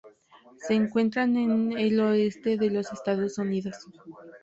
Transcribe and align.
Se 0.67 0.73
encuentra 0.73 1.25
en 1.25 1.73
el 1.73 1.99
oeste 1.99 2.57
de 2.57 2.71
los 2.71 2.91
Estados 2.91 3.37
Unidos. 3.37 3.75